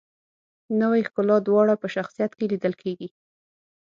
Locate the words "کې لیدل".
2.37-2.73